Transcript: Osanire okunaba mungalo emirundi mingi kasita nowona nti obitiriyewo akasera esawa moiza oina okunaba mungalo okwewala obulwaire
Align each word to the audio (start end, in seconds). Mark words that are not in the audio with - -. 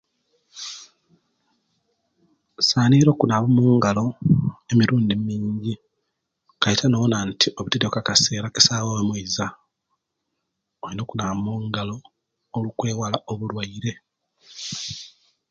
Osanire 2.59 3.09
okunaba 3.11 3.45
mungalo 3.55 4.05
emirundi 4.71 5.15
mingi 5.25 5.73
kasita 6.61 6.85
nowona 6.89 7.17
nti 7.29 7.47
obitiriyewo 7.59 7.97
akasera 8.01 8.47
esawa 8.59 9.07
moiza 9.07 9.45
oina 10.83 11.01
okunaba 11.03 11.33
mungalo 11.45 11.97
okwewala 12.57 13.17
obulwaire 13.31 13.93